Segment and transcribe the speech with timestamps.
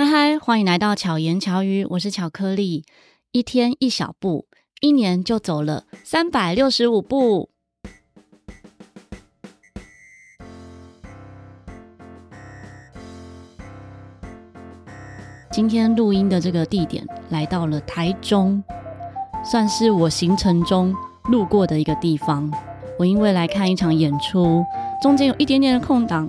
[0.00, 2.86] 嗨嗨，欢迎来到巧言巧语，我是巧克力。
[3.32, 4.46] 一天一小步，
[4.80, 7.50] 一年就走了三百六十五步。
[15.50, 18.64] 今天录音的这个地点来到了台中，
[19.44, 22.50] 算是我行程中路过的一个地方。
[22.98, 24.64] 我因为来看一场演出，
[25.02, 26.26] 中间有一点点的空档。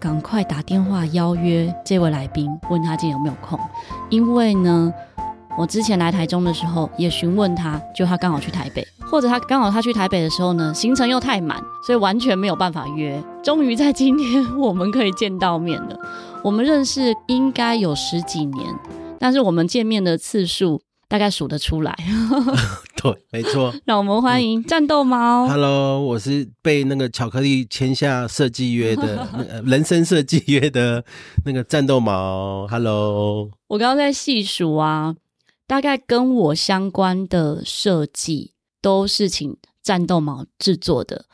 [0.00, 3.58] 赶快打电话邀约这位来宾，问他今天有没有空。
[4.10, 4.92] 因为呢，
[5.56, 13.22] 我之前来台中的时候也询问他，就他刚好去台北，或者他刚好他去台北的时候呢，行程又太满，所以完全没有办法约。
[13.42, 15.98] 终于在今天我们可以见到面了。
[16.44, 18.74] 我们认识应该有十几年，
[19.18, 20.80] 但是我们见面的次数。
[21.10, 21.96] 大概数得出来，
[23.00, 23.72] 对，没错。
[23.86, 25.46] 让我们欢迎战斗猫。
[25.46, 31.04] 嗯、Hello，我是被那个巧克力签下设计约的， 呃人生设计约的
[31.44, 32.66] 那个战斗猫。
[32.68, 35.14] Hello，我刚刚在细数啊，
[35.66, 41.26] 大概跟我相关的设计都是请战斗猫制作的。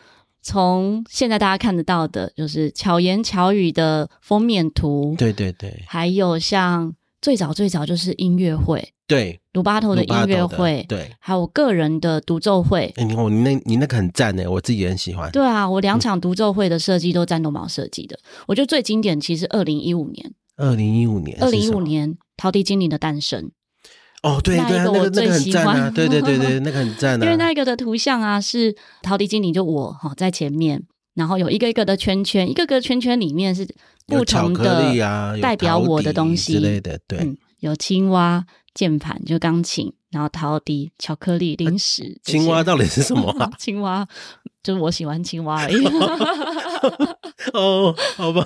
[0.42, 6.94] 从现在大家看得到的，就是巧言巧语的封面图，对对对，还有像
[7.24, 8.86] 最早最早就是音乐会。
[9.06, 12.92] 对，鲁巴头的音乐会，对，还有我个人的独奏会。
[12.96, 15.32] 哎、欸，你你那，你那个很赞哎，我自己也很喜欢。
[15.32, 18.14] 对啊，我两场独奏会的设计都战斗猫设计的。
[18.16, 23.50] 嗯、我觉得最经典其实二零一五年，二零一五年，二零一五年陶笛精灵的诞生。
[24.22, 27.24] 哦，对对，那个我最喜欢，对对对对，那个很赞啊。
[27.24, 30.82] 因为那个的图像啊，是陶笛精灵，就我哈在前面，
[31.14, 33.66] 然后有一个一个的圈圈，一个个圈圈里面是
[34.06, 34.92] 不同的
[35.40, 38.44] 代表我的东西、啊、之类的，对，嗯、有青蛙。
[38.74, 42.20] 键盘就钢琴，然后陶笛、巧克力、零食。
[42.24, 43.48] 青蛙到底是什么、啊？
[43.56, 44.04] 青蛙
[44.64, 45.84] 就是我喜欢青蛙而已。
[47.54, 48.44] 哦，好吧。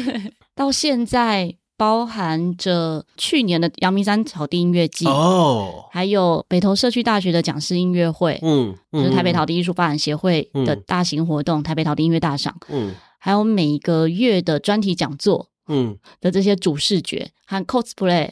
[0.54, 15.48] 到现在包含着去年的阳明山草地音乐季哦，还有北投社区大学的讲师音乐会，嗯，就是台北陶笛艺术发展协会的大型活动——嗯、台北陶笛音乐大赏，嗯，还有每个月的专题讲座。
[15.66, 15.98] 嗯。
[16.20, 18.30] 的这些主视觉和 cosplay，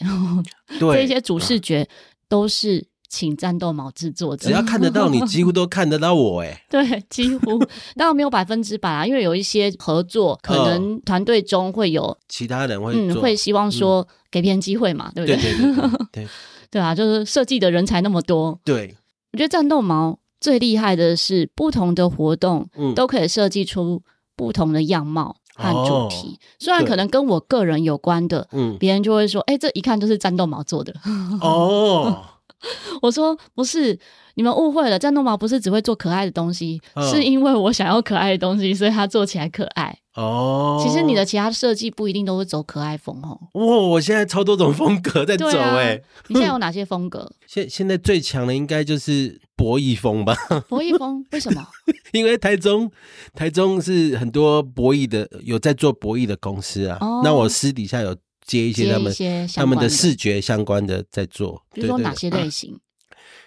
[0.78, 0.94] 对。
[1.02, 1.88] 这些主视觉
[2.28, 4.46] 都是请战斗毛制作的。
[4.46, 6.64] 只要看得到你，几乎都看得到我哎。
[6.70, 7.58] 对，几乎
[7.96, 15.36] 当然没有百分之百啊，因为有一些合作，可能团队中会有其他人会嗯，会希望说给别人机会嘛，对不对？
[15.36, 15.90] 对对对
[16.24, 16.28] 对，
[16.70, 18.58] 对啊，就是设计的人才那么多。
[18.64, 18.96] 对，
[19.32, 24.00] 我觉得战斗毛最厉害的是不同的活动，都可以设计出
[24.36, 25.36] 不同的样貌。
[25.52, 30.94] 和主题，虽然可能跟我个人有关的，嗯，别人就会说，哎、欸，这一看就是战斗毛做的。
[31.42, 32.24] 哦，
[33.02, 33.98] 我说不是，
[34.34, 39.96] 你们误会了，战斗毛不是只会做可爱的东西，哦、是因为我想要可爱的东西，所以它做起来可爱。
[40.16, 43.38] 哦，其实你的其他设计不一定都会走可爱风哦。
[43.52, 45.98] 哇，我现在超多种风格在走哎、啊，
[46.28, 47.30] 你现在有哪些风格？
[47.46, 50.34] 现现在最强的应该就是博弈风吧？
[50.68, 51.64] 博弈风为什么？
[52.12, 52.90] 因为台中
[53.34, 56.98] 台中是很多博弈的，有在做博弈的公司啊。
[57.00, 58.14] 哦、那我私底下有
[58.50, 59.14] 接一些他们
[59.54, 62.76] 他们的视觉相关的在做，比如说哪些类型？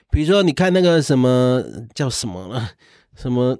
[0.09, 1.61] 比如说你看那个什么
[1.93, 2.71] 叫什么了？
[3.15, 3.57] 什么？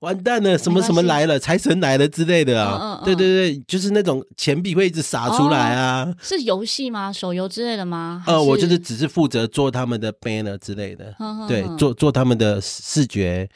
[0.00, 2.78] 完蛋了，什么什么来了，财神来了之类的啊！
[2.80, 6.04] 嗯嗯嗯对对对，就是那种钱币会一直洒出来啊！
[6.06, 7.12] 哦、是游戏吗？
[7.12, 8.24] 手游之类的吗？
[8.26, 11.14] 呃，我就是只是负责做他们的 banner 之类的，
[11.46, 13.46] 对，做做他们的视觉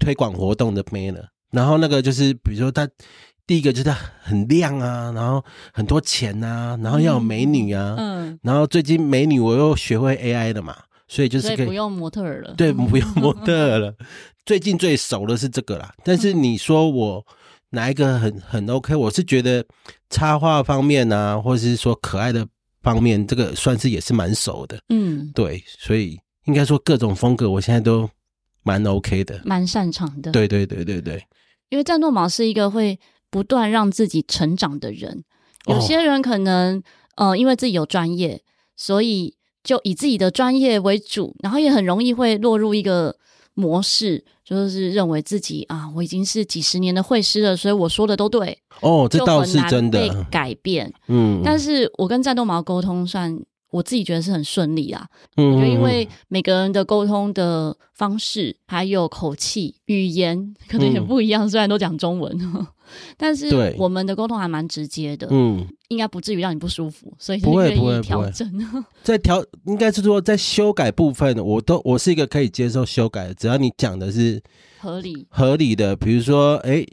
[0.00, 1.26] 推广活动的 banner。
[1.52, 2.88] 然后那个就是，比如说他
[3.52, 3.90] 第一个就是
[4.22, 10.74] 很亮啊，然后很多钱啊，然后要有美女啊，嗯，嗯然后最近美女我又学会 AI 了嘛。
[11.06, 13.94] 所以就是可以，以不用模特儿了，对， 不用模特儿了。
[14.46, 15.92] 最近最熟的是这个啦。
[16.02, 17.22] 但是你说我
[17.68, 18.96] 哪一个很很 OK？
[18.96, 19.62] 我是觉得
[20.08, 22.48] 插画方面啊，或者是说可爱的
[22.82, 24.80] 方面，这个算是也是蛮熟的。
[24.88, 28.08] 嗯，对，所以应该说各种风格，我现在都
[28.62, 30.32] 蛮 OK 的，蛮擅长的。
[30.32, 31.22] 对对对对对，
[31.68, 32.98] 因为战斗毛是一个会
[33.32, 35.24] 不断让自己成长的人。
[35.66, 36.78] 有些人可能，
[37.16, 38.42] 哦、呃，因为自己有专业，
[38.76, 39.34] 所以。
[39.64, 43.14] 就以自己的专业为主，然后也很容易会落入一个
[43.54, 48.58] 模式，就是认为自己啊，我已经是几十年的会师了，所以我说的都对。
[48.80, 50.00] 哦，这倒是真的。
[50.00, 53.38] 被改变，嗯，但是我跟战斗毛沟通算。
[53.72, 55.04] 我自己觉得是很顺利啊，
[55.36, 62.38] 嗯，因为每个人的沟通的方式，还有口气、语言可能也不一样，嗯、虽然都讲中文，
[63.16, 68.46] 但是我们的沟通还蛮直接的，嗯，应该不至于让你不舒服，所以就愿意调整。
[69.02, 74.42] 在调，应该是说在修改部分，我都我是一个可以接受修改的，只要你讲的是
[74.78, 76.84] 合理、合理的，比如说，哎，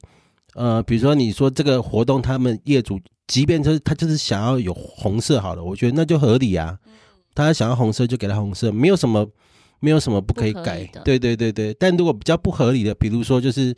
[0.55, 2.97] 呃，比如说你说这个活动，他们业主。
[3.29, 6.77] 即便就是他就是想要有红色好了，我觉得那就合理啊。
[7.33, 9.25] 他想要红色就给他红色，没有什么
[9.79, 10.85] 没有什么不可以改。
[11.05, 13.73] 对对对对，但如果比较不合理的，比如说就是。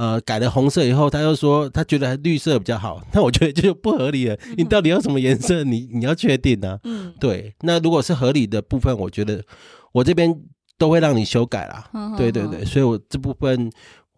[0.00, 4.38] 呃，改了红色以后，他又说他觉得绿色比较好，那我觉得就不合理了。
[4.56, 5.64] 你到底要什么颜色？
[5.64, 6.78] 你你要确定啊。
[6.84, 7.52] 嗯，对。
[7.62, 9.42] 那如果是合理的部分，我觉得
[9.90, 10.32] 我这边
[10.78, 11.90] 都会让你修改啦。
[11.94, 13.68] 嗯，对对对，所以我这部分。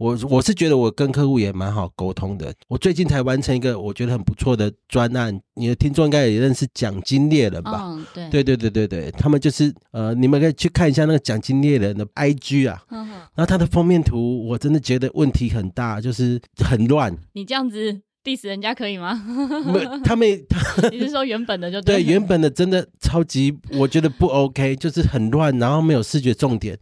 [0.00, 2.50] 我我是觉得我跟客户也蛮好沟通的。
[2.68, 7.82] 我最近才完成一个我觉得很不错的专案，你的听众应该也认识奖金猎人吧？
[7.84, 12.82] 嗯，对，对对对对对，他们就是呃，你们可以去看一下那个奖金猎人的 IG 啊。
[12.88, 17.14] 然后他的封面图，我真的觉得问题很大，就是很乱。
[17.34, 19.22] 你这样子 diss 人家可以吗？
[19.66, 22.02] 没，他们他 你是说原本的就对？
[22.02, 26.78] 对，原本的真的超级，我觉得不 OK，就是很乱，然后没有视觉重点。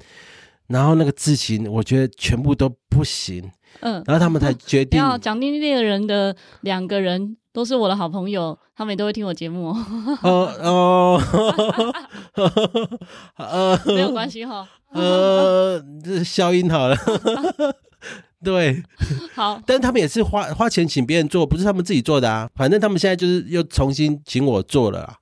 [0.69, 3.50] 然后那个字型，我觉得全部都不行。
[3.81, 4.99] 嗯，然后他们才决定。
[4.99, 9.69] 要奖金猎人的两个人都是我的好朋友，他们也都会听我节目。
[10.23, 11.20] 哦哦，
[13.37, 14.67] 呃，没有关系哈。
[14.93, 16.97] 呃，这消音好了。
[18.44, 18.82] 对，
[19.35, 22.49] 好，但他们也是花花钱请别人做，不是他们自己做的啊。
[22.55, 25.15] 反正他们现在就是又重新请我做了。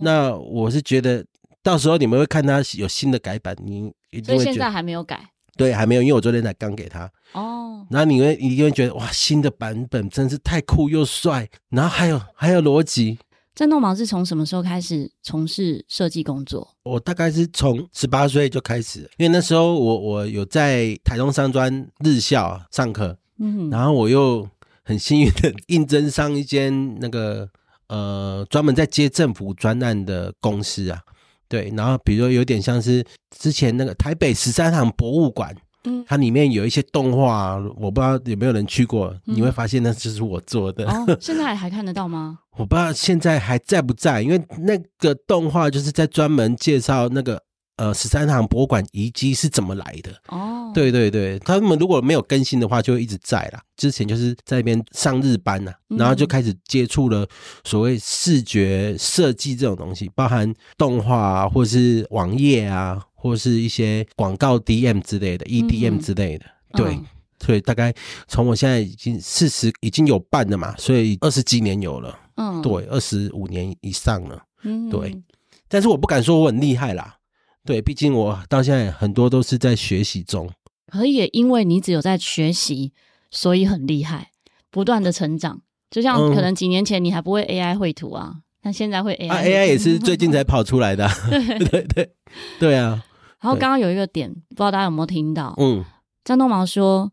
[0.00, 1.24] 那我是觉得。
[1.62, 4.42] 到时候你们会看他有新的改版，你一定会觉得。
[4.42, 5.30] 所以现在还没有改。
[5.56, 7.10] 对，还没有，因为我昨天才刚给他。
[7.32, 7.86] 哦。
[7.90, 13.18] 然后你会一定会觉得哇，新的版本真是太酷又帅，然后还有还有逻辑。
[13.54, 16.76] 战斗毛是从什么时候开始从事设计工作？
[16.84, 24.48] 我大概是从十八岁就开始，因为那时候我我有在台东商专日校上课，嗯哼，然后我又
[24.82, 27.46] 很幸运的应征上一间那个
[27.88, 31.02] 呃专门在接政府专案的公司啊。
[31.50, 33.04] 对，然后比如说有点像是
[33.36, 35.54] 之前那个台北十三行博物馆，
[35.84, 40.88] 嗯，它里面有一些动画，我不知道有没有人去过，嗯、你会发现那就是我做的。
[40.88, 42.38] 哦， 现在还看得到吗？
[42.56, 47.42] 我不知道现在还在不在，因为那个动画就是在专门介绍那个。
[47.80, 50.12] 呃，十三行博物馆遗迹是怎么来的？
[50.28, 53.62] 哦，对对对，他们如果没有更新的话，就会一直在啦。
[53.74, 57.26] 之前就是在那边上日班呐、啊，然后就开始接触了
[57.64, 66.44] 所谓视觉设计这种东西，包含动画啊，或是网页啊，或是一些广告 DM 之类的，EDM 之类的。
[66.72, 67.00] 嗯、对，
[67.46, 67.94] 所以大概
[68.28, 72.14] 从我现在已经四十，已经有半了嘛，所以二十几年有了。
[72.36, 74.42] 嗯，对，二十五年以上了。
[74.64, 75.18] 嗯，对，
[75.66, 77.16] 但是我不敢说我很厉害啦。
[77.64, 80.50] 对，毕竟我到现在很多都是在学习中。
[80.86, 82.92] 可也因为你只有在学习，
[83.30, 84.30] 所以很厉害，
[84.70, 85.60] 不断的成长。
[85.90, 89.36] 就像可能几年前你还不会 AI 绘图啊，那、嗯、现在会 AI 啊。
[89.38, 91.08] AI 也是最近 才跑出来的。
[91.30, 92.12] 对对对
[92.58, 93.04] 对啊！
[93.40, 95.54] 然后刚刚有一个点，不知道大家有没有听到？
[95.58, 95.84] 嗯，
[96.24, 97.12] 张东毛说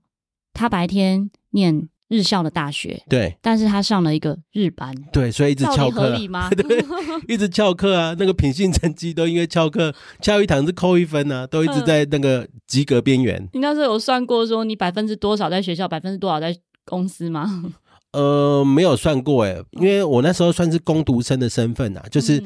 [0.54, 1.90] 他白天念。
[2.10, 6.50] 日校的大学，对，但是他上了一个日班，对，所以一直翘课，合理吗？
[6.56, 6.86] 对，
[7.28, 13.48] 一直翘课啊，那个品性成绩都因为翘课，翘一堂是扣一分啊，都一直在那个及格边缘。
[13.54, 16.56] 你那时候有算过说你百分之多少在学校，百分之多少在
[16.86, 17.66] 公司吗？
[18.14, 22.42] 呃，没有算过哎，因为我那时候算是工读生的身份啊，就是。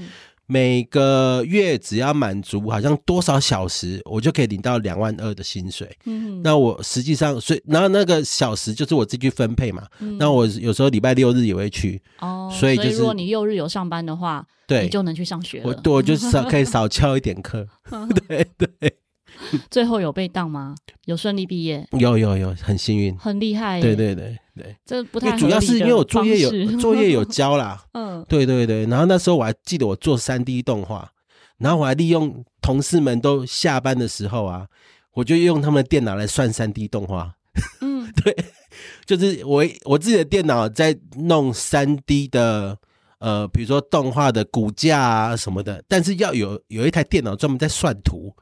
[0.52, 5.90] 每个月只要满足好像多少小时，我就可以领到两万二的薪水。
[6.04, 9.88] 嗯，那我实际上，所以然后那个小时就是我自己去分配嘛。
[10.00, 12.02] 嗯，那我有时候礼拜六日也会去。
[12.20, 15.82] 哦，所以就是如果你六日有上班的话，对，你就能去上学了。
[15.86, 17.66] 我我就少可以少翘一点课。
[18.28, 18.70] 对 对。
[19.70, 20.76] 最后有被当吗？
[21.06, 21.86] 有顺利毕业？
[22.00, 23.82] 有有有，很幸运，很厉害。
[23.82, 27.84] 对对对对，这不太主要是因为我作业有 作业有交啦。
[27.94, 28.86] 嗯，对对对。
[28.86, 31.10] 然后那时候我还记得我做三 D 动画，
[31.58, 34.68] 然后我还利用同事们都下班的时候啊，
[35.14, 37.34] 我就用他们的电脑来算三 D 动画。
[37.82, 38.36] 嗯，对，
[39.06, 42.78] 就是我我自己的电脑在弄三 D 的
[43.20, 48.34] 呃，比如说动画的骨架啊什么的，但是要有有一台电脑专门在算图。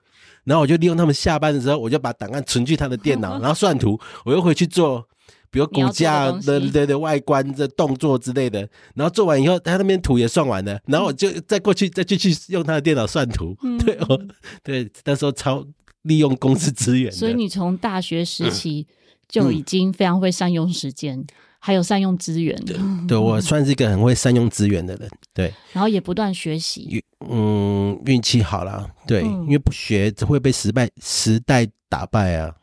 [0.44, 5.06] 然后我就利用他们下班的时候，我就把档案存去他的电脑， 然后算图，我又回去做，
[5.52, 8.68] 比如骨架的的的外观的动作之类的。
[8.96, 13.56] 然后做完以后，他那边图也算完了，然后我就再过去再继续用他的电脑算图。
[13.64, 14.20] 嗯、对哦，
[14.64, 15.66] 对，那时候超
[16.04, 17.12] 利用公司资源。
[17.12, 18.88] 所以你从大学时期
[19.28, 21.26] 就已经非常会善用时间。
[21.60, 25.54] 还有善用资源，对，对我算是一个很会善用资源的人，对。
[25.74, 32.56] 然后也不断学习，嗯，运气好了，对，嗯、因为不学只会被时代时代打败啊。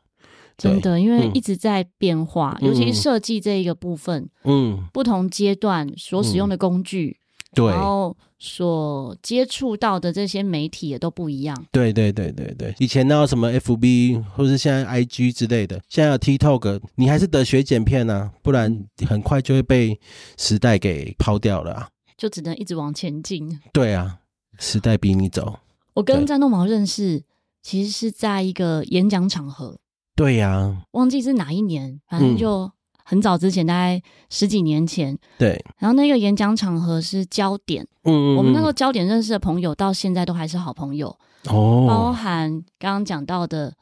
[0.56, 7.18] 真的，因为一直在变化，嗯、尤其是设计这一个部分，嗯，不同阶段所使用的工具。
[7.56, 11.66] 对，然后所接触到的这些媒体也都不一样。
[11.72, 19.98] 对对对对对，以前那什么 FB 或是现在 IG 之类的，现在有 TikTok，你还是得学剪片啊，不然很快就会被
[20.36, 21.88] 时代给抛掉了啊。
[22.18, 23.58] 就只能一直往前进。
[23.72, 24.18] 对啊，
[24.58, 25.60] 时代逼你走。
[25.94, 27.22] 我跟詹东毛认识，
[27.62, 29.78] 其实是在一个演讲场合。
[30.14, 32.70] 对呀、啊，忘记是哪一年，反正就
[33.06, 35.16] 很早之前，嗯、大概十几年前。
[35.38, 41.16] 对，然后那个演讲场合是焦点，嗯，嗯，我们那个焦点认识的朋友，到现在都还是好朋友。
[41.48, 43.72] 哦，包含刚刚讲到的。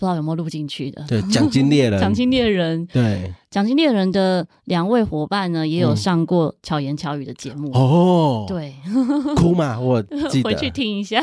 [0.00, 1.04] 不知道有没有录进去的？
[1.08, 8.44] 对，奖金猎人， 奖金猎人，对，奖金猎人的两位伙伴呢，也有上过巧言巧语的节目哦。
[8.46, 8.76] 对，
[9.34, 11.20] 哭嘛，我记得回去听一下。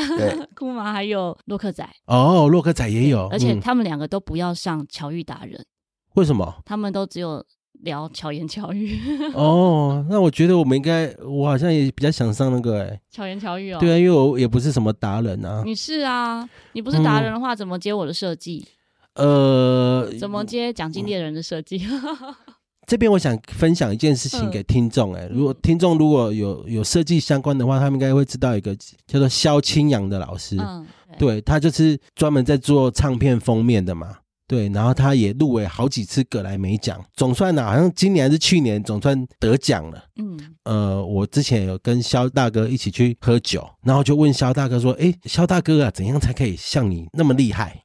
[0.54, 5.64] 哭嘛 还有洛克仔哦，洛克仔也有，而且他们两个都不要上巧遇达人，
[6.16, 6.54] 为什么？
[6.64, 7.42] 他们都只有
[7.82, 8.98] 聊巧言巧语。
[9.34, 13.78] 哦，那我觉得我们应该，我好像也比较想上那个哎，巧言巧语哦。
[13.78, 15.62] 对啊，因为我也不是什么达人啊。
[15.64, 18.66] 你是啊，你不是达人的话，怎么接我的设计？
[19.14, 21.80] 呃，怎么接奖金猎人的设计？
[22.86, 25.12] 这边我想分享一件事情给听众。
[25.14, 28.74] 哎，如果听众如果有有设计相关的话，他们应该会知道一个
[29.06, 30.56] 叫做萧清扬的老师。
[30.60, 30.86] 嗯，
[31.18, 34.18] 对，他就是专门在做唱片封面的嘛。
[34.48, 40.04] 对，然后他也入围好几次葛莱美奖，总算呢，好像今年还是去年，总算得奖了。
[40.20, 47.82] 嗯，呃，我之前有跟萧大哥一起去喝酒，然后就问萧大哥说：“哎，萧大哥啊，怎样才可以像你那么厉害？”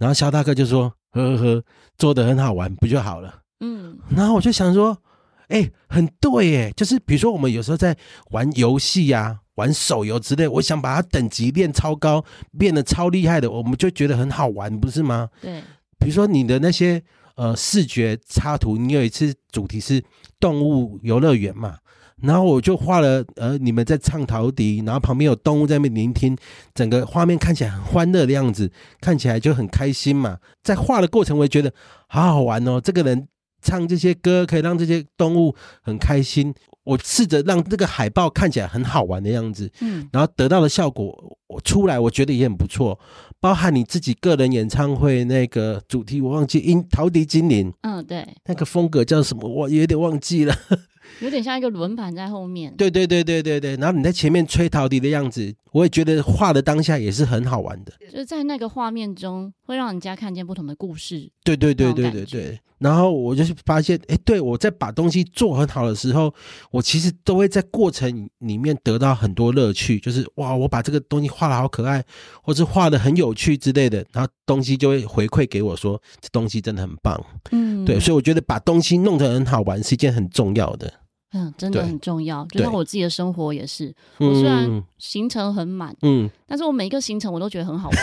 [0.00, 1.64] 然后萧大哥就说：“呵呵呵，
[1.98, 4.96] 做的很好玩，不就好了？”嗯，然后我就想说
[5.48, 7.94] ：“哎，很对哎，就是比如说我们有时候在
[8.30, 12.24] 玩游戏呀、玩手游之类，我想把它等级练超高，
[12.58, 15.62] 变得超厉害的，我们就觉得很好玩，不是吗？”对。
[16.02, 17.02] 比如说你的那些
[17.36, 20.02] 呃视觉插图，你有一次主题是
[20.40, 21.78] 动物游乐园嘛？
[22.20, 26.36] 然后我就画了，呃，你们在唱陶笛，然后旁边有动物在那边聆听，
[26.72, 30.38] 整个画面看起来很欢乐的样子，看起来就很开心嘛。
[30.62, 31.72] 在画的过程，我也觉得
[32.06, 32.80] 好好玩哦。
[32.80, 33.26] 这个人
[33.60, 36.54] 唱这些歌，可以让这些动物很开心。
[36.84, 42.98] 我试着让这个海报看起来很好玩的样子，嗯，然后得到的效果，我出来我觉得也很不错。
[43.40, 49.48] 包含你自己个人演唱会那个主题，我忘记，音陶笛精灵，嗯，对，那个风格叫什么？
[49.48, 50.54] 我有点忘记了。
[51.20, 61.30] 有点像一个轮盘在后面，对对对对对对，然后你在前面吹陶笛的样子，我也觉得画的当下也是很好玩的，就是在那个画面中会让人家看见不同的故事。
[61.44, 66.34] 对对对对对对，然后我就是发现，哎，对我在把东西做很好的时候，
[66.70, 72.04] 我其实都会在过程里面得到很多乐趣，就是哇，我把这个东西画的好可爱，
[72.42, 77.18] 或是画的很有趣之类的，然后东西就会回馈给我说，这东西真的很棒。
[77.52, 80.92] 嗯，对，所以我觉得把东西弄得很好玩是一件很重要的。
[81.34, 82.44] 嗯，真的很重要。
[82.50, 87.98] 就像我自己的生活也是，我虽然行程很满，嗯，但是我每一个行程我都觉得很好玩，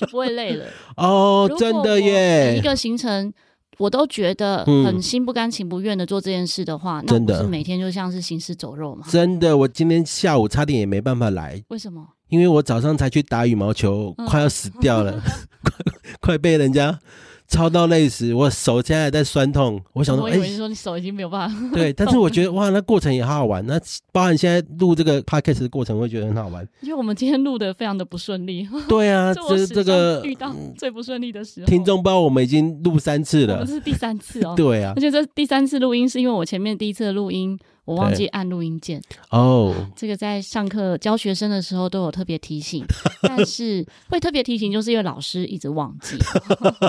[0.00, 0.64] 就不会累了。
[0.98, 2.50] 哦，真的耶！
[2.50, 3.32] 每一个行程
[3.78, 9.06] 我都觉得很心不甘情不愿的做这件事的话，那不是每天就像是行尸走肉吗。
[9.10, 11.62] 真的，我今天下午差点也没办法来。
[11.68, 12.06] 为什么？
[12.28, 15.12] 因为我早上才去打羽毛球，快要死掉了，
[15.62, 15.72] 快
[16.20, 16.98] 快被人家。
[17.46, 19.80] 操到累死，我手现在还在酸痛。
[19.92, 21.56] 我想说，哎，你说你手已经没有办法。
[21.74, 23.64] 对，但是我觉得哇，那过程也好好玩。
[23.66, 23.78] 那
[24.12, 26.66] 包含现在录这个 podcast 的过程，我会觉得很好玩。
[26.80, 28.68] 因为我们今天录的非常的不顺利。
[28.88, 31.66] 对啊， 这这个遇到最不顺利的时候。
[31.66, 34.54] 听众不知道我们已经录三次了，这是第三次哦。
[34.56, 37.58] 对啊，而且这第三次录音是因为我前面第一次的录音。
[37.84, 42.84] 我忘记按录音键哦，这个在上课教学生的时候都有特别提醒，
[43.22, 46.16] 但是会特别提醒，就是因为老师一直忘记。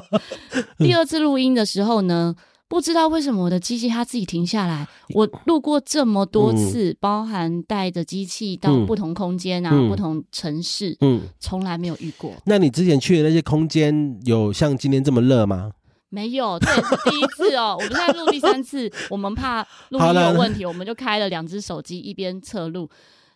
[0.79, 2.33] 第二次录音的时候呢，
[2.67, 4.87] 不知道为什么我的机器它自己停下来。
[5.13, 12.31] 我录过这么多次，嗯、包含带着机器到不同空间啊、嗯、不同城市，嗯，从来没有遇过。
[12.45, 15.71] 那你之前去的那些空间有像今天这么热吗？
[16.15, 17.75] 没有，这也是第一次哦。
[17.77, 22.89] 我们现在录第三次，我们怕录音有问题，我们就开了两只手机一边测录。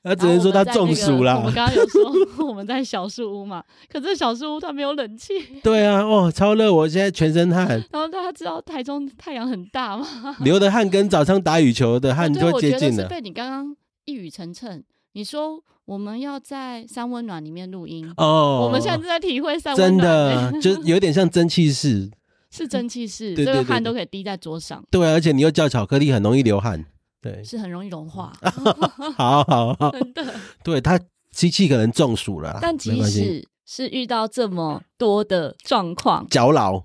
[0.03, 1.35] 那只能说他中暑了。
[1.35, 5.33] 我们刚刚有说我们在小树屋嘛，可是小树屋它没有冷气。
[5.61, 7.67] 对啊，哦，超热，我现在全身汗。
[7.91, 10.07] 然后大家知道台中太阳很大吗？
[10.39, 13.03] 流的汗跟早上打羽球的汗就接近了。
[13.03, 14.81] 是被你刚刚一语成谶，
[15.11, 22.09] 你说我们要在三温暖里面录音哦，我们现在正在体会三温暖，真的就有点像蒸汽室。
[22.51, 24.83] 是蒸汽室，这个汗都可以滴在桌上。
[24.89, 26.85] 对，而且你又叫巧克力，很容易流汗。
[27.21, 28.33] 对，是很容易融化。
[29.17, 30.33] 好好好，真的。
[30.63, 30.99] 对，它
[31.31, 36.83] 机器可能中暑了，但即使是遇到这么多的状况，脚老，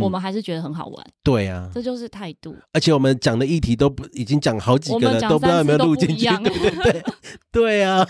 [0.00, 1.06] 我们还是觉得很好玩。
[1.22, 2.56] 对啊，这就是态度。
[2.72, 6.26] 而且我们讲的议题都不已经讲好几个了，都不知道有没有录进去。
[6.26, 7.04] 对对对，
[7.52, 8.04] 对啊。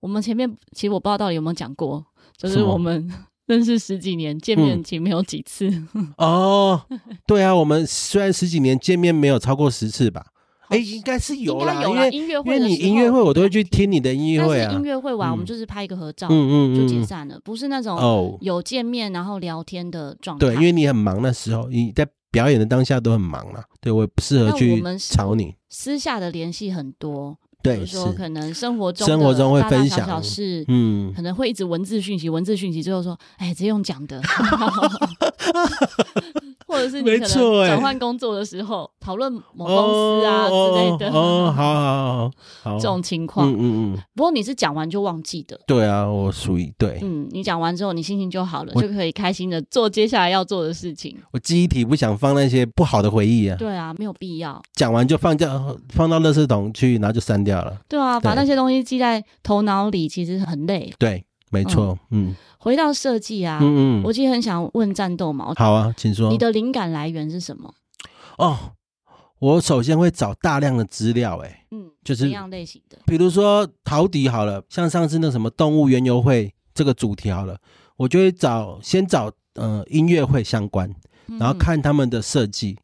[0.00, 2.04] 我们前面其实我不知道到底有没有讲过，
[2.36, 3.10] 就是我们
[3.50, 5.68] 认识十几年，见面其实没有几次。
[6.18, 6.80] 哦，
[7.26, 10.24] 对啊，我们虽然十几年见面没有超过十次吧。
[10.68, 14.72] 哎，应该是有啦，因为音乐会，因为你音乐会我都会去听你的音乐会啊。
[14.72, 20.46] 音乐会完，我们就是拍一个合照，嗯嗯，就解散了，不是那种哦有见面然后聊天的状态。
[20.46, 25.56] 对，因为你很忙那时候，你在表演的当下都很忙嘛，对我也不适合去吵你。
[25.68, 34.20] 私下的联系很多，对，比如说可能生活中生活中会分享是，嗯，可能会一直文字讯息，文字讯息，最后说，哎，直接用讲的。
[36.66, 37.28] 或者是你可能
[37.66, 42.30] 转换工作的时候讨论某公司啊之类的哦，好好好
[42.62, 43.98] 好，这种情况，嗯嗯嗯。
[44.14, 51.16] 不过你是讲完就忘记的，对啊，我属于对，嗯，你讲完之后你心情就好了，就可以开心的做接下来要做的事情。
[51.32, 54.62] 我记忆体不想放那些不好的回忆啊，对啊，没有必要。
[54.74, 57.80] 讲完就放掉，放到垃圾桶去，然后就删掉了。
[57.88, 60.92] 对啊，把那些东西记在头脑里，其实很累。
[60.98, 62.34] 对，没错，嗯。
[62.58, 65.54] 回到设计啊，嗯嗯，我其实很想问战斗毛。
[65.54, 66.30] 好啊，请说。
[66.30, 67.72] 你的灵感来源是什么？
[68.36, 68.72] 哦，
[69.38, 72.98] 我首先会找大量的资料，哎，嗯，就是什么样类型的？
[73.06, 77.56] 比如说陶笛好了，像上次那什么动物园游会这个主题好了，
[77.96, 80.94] 我就会找先找呃音乐会相关，
[81.38, 82.76] 然后看他们的设计，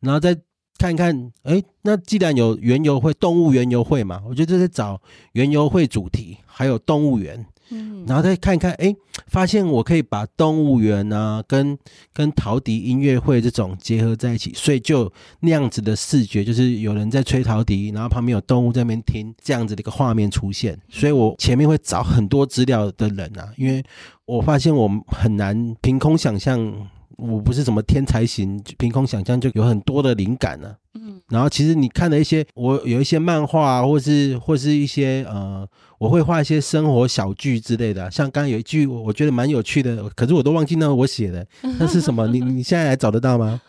[0.00, 0.36] 然后再
[0.78, 5.00] 看看，哎，那既然有园游会，动物园游会嘛，我觉得在找
[5.32, 7.46] 园游会主题，还有动物园。
[7.70, 8.94] 嗯，然后再看一看，哎，
[9.28, 11.78] 发现我可以把动物园啊跟
[12.12, 20.78] 跟陶笛音乐会这种结合在一起，所以就那样子的视觉，就是有人在吹陶笛，然后旁边有动物在那边听，这样子的一个画面出现。
[20.90, 23.82] 所以我前面会找很多资料的人啊，因为
[24.26, 26.90] 我发现我很难凭空想象。
[27.16, 30.76] 我不是什么天才型，凭空想象就有很多的灵感呢、啊。
[30.94, 35.66] 嗯，然后其实你看了一些，我有一些漫画，啊或是或是一些呃，
[35.98, 38.10] 我会画一些生活小剧之类的。
[38.10, 41.46] 像刚刚有一句，我觉得蛮有趣的，可是我都忘记那我写的，
[41.78, 42.26] 那是什么？
[42.32, 43.60] 你你现在还找得到吗？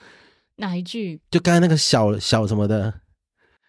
[0.58, 1.20] 哪一句？
[1.32, 2.94] 就刚才那个小小什么的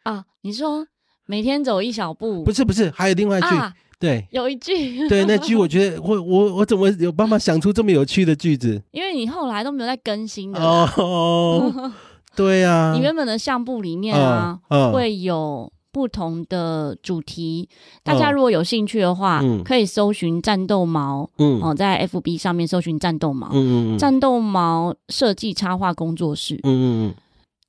[0.05, 0.25] 啊？
[0.43, 0.87] 你说
[1.27, 2.45] 每天走一小步？
[2.45, 3.49] 不是不是，还有另外一句。
[3.97, 8.83] 啊对，有一句，对那句，我觉得我我我怎么有办法想出这么有趣的句子？
[8.93, 11.93] 因为你后来都没有在更新的哦。
[12.37, 14.61] 对啊，你原本的相簿里面啊，
[14.93, 17.67] 会有不同的主题。
[18.03, 27.15] 大家如果有兴趣的话，可以搜寻战斗毛，嗯，哦，在 FB 上面搜寻战斗毛，嗯嗯，战斗毛设计插画工作室，嗯嗯，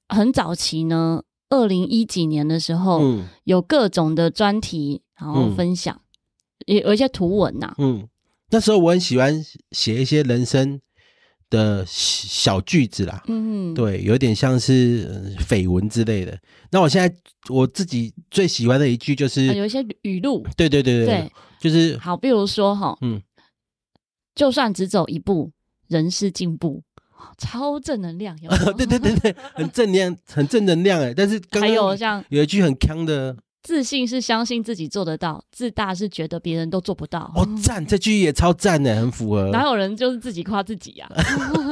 [0.09, 2.99] 很早期呢，二零一几年的时候，
[3.45, 5.97] 有各种的专题，然后分享。
[6.67, 8.07] 有有一些图文呐、啊，嗯，
[8.51, 10.79] 那时候我很喜欢写一些人生
[11.49, 16.37] 的小句子啦，嗯，对，有点像是绯闻之类的。
[16.71, 17.15] 那我现在
[17.49, 21.31] 我自己最喜欢的一句就是，有一些语录，对对对对，对。
[21.59, 23.21] 就是好，比如说哈，嗯，
[24.35, 25.51] 就算只走一步，
[25.87, 26.83] 人是进步，
[27.37, 31.13] 超正能量，有，有， 对对对对，很正能量，很正能量哎。
[31.15, 33.35] 但是刚有像有一句很锵的。
[33.67, 37.29] 自信是相信自己做得到，自大是觉得别人都做不到。
[37.35, 37.85] 哦，赞！
[37.85, 39.49] 这句也超赞的，很符合。
[39.51, 41.19] 哪有人就是自己夸自己呀、啊？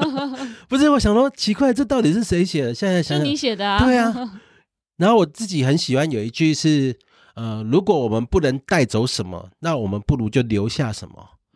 [0.68, 2.76] 不是，我想说奇怪，这到底是谁写的？
[2.76, 3.80] 现在想想，是你写的啊？
[3.80, 4.14] 对啊。
[5.00, 7.00] 然后我自己很喜欢有一句是，
[7.36, 11.16] 呃，如果我们不能带走什么，那我们不如就留下什么。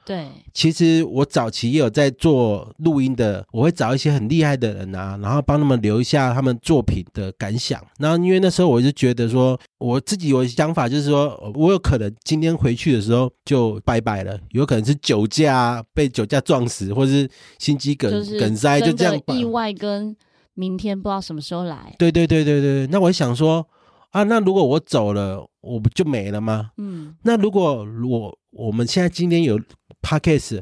[0.09, 7.79] 对，其实我早期也有在做录音的，我会找一些很厉害的人啊，然后帮他们留一下他们作品的感想。
[7.99, 20.17] 然后因为那时候我就觉得说，我自己有想法，就是说我有可能今天回去的时候就拜拜了，有可能是酒驾被酒驾撞死，或者是心肌梗梗塞，就这样意外跟
[20.55, 21.93] 明天不知道什么时候来。
[21.99, 23.63] 对对对对对，那我想说
[24.11, 26.71] 啊，那如果我走了，我不就没了吗？
[26.77, 29.59] 嗯，那如果我我们现在今天有。
[30.01, 30.61] Podcast，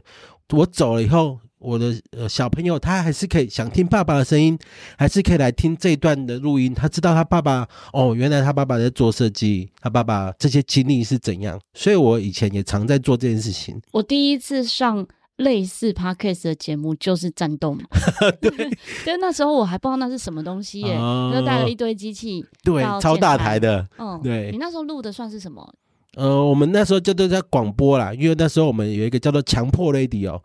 [0.49, 4.57] 我走了以后，我的呃小朋友他还是可以想听爸爸的声音，
[4.97, 6.73] 还是可以来听这一段的录音。
[6.73, 11.62] 他知道他爸爸哦，原来他爸爸在做设计，他爸爸这些经历是怎样。
[11.75, 13.79] 所以我以前也常在做这件事情。
[13.91, 15.07] 我第一次上
[15.38, 17.82] 类似 Podcast 的节目就是战斗嘛，
[18.41, 18.52] 对，
[19.06, 24.52] 因为那时候我还不知道那是什么东西耶，哦、就带了一堆机器，对，超大台的，嗯，对。
[24.52, 25.73] 你那时候录的算是什么？
[26.15, 30.41] 呃，我们那时候就都在广播啦，因为那时候我们有一个叫做强迫 radio，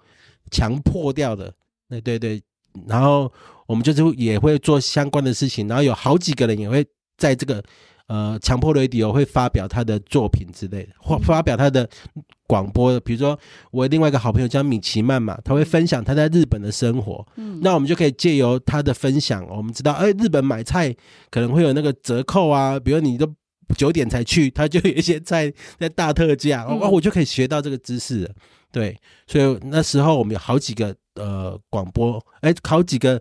[0.51, 1.51] 强迫掉的，
[1.89, 2.43] 对对对，
[2.87, 3.33] 然后
[3.67, 6.85] 我们就是也会做相关的事情，然后有好几个人也会
[7.17, 7.65] 在这个
[8.13, 11.89] 呃强迫 radio 会发表他的作品之类的，或发表他的
[12.47, 13.39] 广播，比如说
[13.71, 20.95] 我另外一个好朋友叫米奇曼嘛，他会分享他在日本的生活，嗯，那我们就可以借由他的分享，我们知道，哎，日本买菜
[21.31, 23.27] 可能会有那个折扣啊，比如你都
[23.79, 28.31] 九点才去，他就有一些菜在大特价，哦，我就可以学到这个知识了，
[28.71, 28.95] 对，
[29.27, 33.19] 所以那时候我们有好几个呃广播，哎，好几个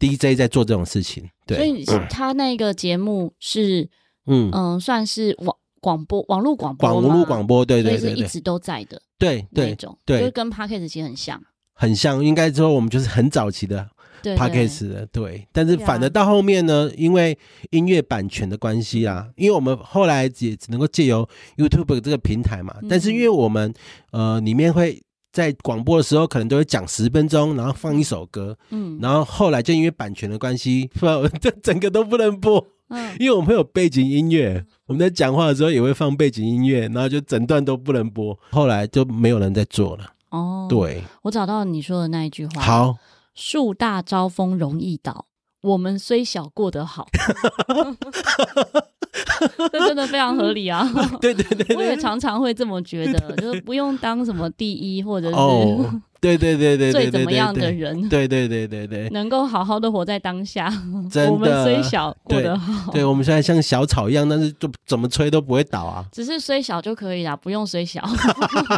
[0.00, 3.88] DJ 在做这种事情，对，所以他那个节目是，
[4.26, 5.56] 嗯嗯，算是网。
[5.82, 11.42] 广播网络广播，网络广播，对对对，是一直都在的，对对那种，对，就跟 Podcast 其实很像，
[11.74, 13.84] 很像，应该说我们就是很早期的
[14.22, 15.44] Podcast 的，对。
[15.50, 17.36] 但是反而到后面呢，因为
[17.70, 23.74] 音乐版权的关系啊，因为我们后来也只能够借由 YouTube 这个平台嘛，但是因为我们
[24.12, 30.88] 呃里面会在广播的时候可能都会讲十分钟，然后放一首歌，嗯，然后后来就因为版权的关系，
[31.42, 32.64] 这整个都不能播。
[32.92, 38.38] 嗯，因为我们会有背景音乐，我们在讲话的时候也会放背景音乐，然后就整段都不能播。
[38.50, 40.12] 后来就没有人在做了。
[40.30, 42.60] 哦，对，我找到你说的那一句话。
[42.60, 42.96] 好，
[43.34, 45.26] 树大招风容易倒，
[45.62, 47.08] 我们虽小过得好。
[49.70, 50.88] 这真的非常合理啊！
[51.20, 60.66] 对对对，对，我也常常会这么觉得，就是不用当什么第一，或者是、哦、对对对对最怎么样的人，对对对对对，能够好好的活在当下。
[61.10, 66.02] 真的，我们虽小过得好，对，对我们现在像小草一样，但是就怎么吹都不会倒啊。
[66.10, 68.00] 只是虽小就可以了，不用虽小。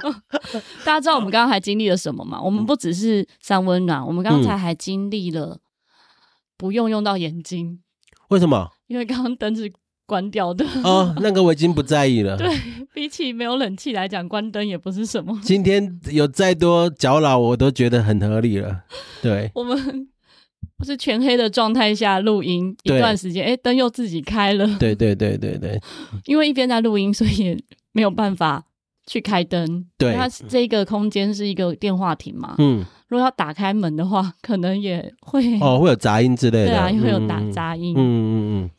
[0.85, 2.41] 大家知道我们刚刚还经历了什么吗？
[2.43, 5.59] 我们不只是三温暖，我们刚才还经历了
[6.57, 7.79] 不用用到眼睛。
[8.31, 8.69] 为什么？
[8.89, 9.73] 因为刚刚灯是。
[10.07, 12.37] 关掉的哦，那个我已经不在意了。
[12.39, 12.49] 对，
[12.93, 15.39] 比起没有冷气来讲，关灯也不是什么。
[15.43, 18.83] 今天有再多搅扰，我都觉得很合理了。
[19.23, 20.09] 对， 我们
[20.77, 24.67] 不是全黑的状态下录音一段时间，哎，灯又自己开了。
[24.79, 25.81] 对对对对对，
[26.27, 27.59] 因为一边在录音，所以也
[27.93, 28.63] 没有办法
[29.07, 29.87] 去开灯。
[29.97, 32.55] 对，它这个空间是一个电话亭嘛。
[32.59, 36.67] 嗯，如果要打开门的话，可能也会哦，会有杂音之类的。
[36.67, 37.95] 对啊，会有打杂音。
[37.97, 38.33] 嗯嗯
[38.65, 38.71] 嗯。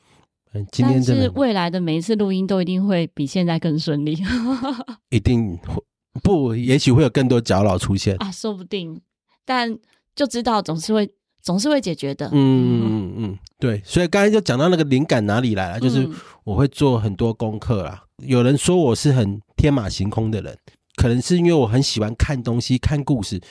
[0.71, 4.17] 今天但是未来的每一次录音都一定会比现在更顺利，
[5.09, 5.83] 一定会
[6.23, 9.01] 不，也许会有更多搅扰出现啊，说不定，
[9.43, 9.77] 但
[10.15, 11.09] 就知道总是会
[11.41, 12.27] 总是会解决的。
[12.27, 16.09] 嗯嗯嗯嗯，对，所以刚才就讲到那个灵感哪里来了，就是
[16.43, 18.03] 我会做很多功课啦。
[18.19, 20.57] 嗯、有人说我是很天马行空的人，
[20.95, 23.41] 可能是因为我很喜欢看东西、看故事。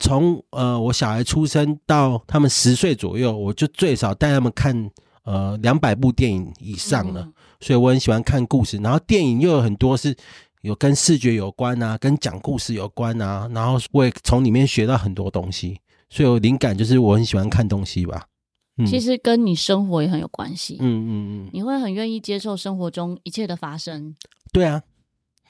[0.00, 4.90] 从呃我小孩出生到他们十岁左右，我就最少带他们看。
[5.28, 8.78] 呃，两百部电影以上了，嗯，所以我很喜欢看故事。
[8.78, 10.16] 然后电影又有很多是
[10.62, 13.46] 有跟视觉有关啊，跟讲故事有关啊。
[13.52, 18.24] 然后我也从里面学到很多东西，所以我灵感就是我很喜欢看东西吧。
[18.78, 20.78] 嗯，其实跟你生活也很有关系。
[20.80, 21.10] 嗯嗯
[21.44, 24.14] 嗯，你会很愿意接受生活中一切的发生。
[24.50, 24.80] 对啊，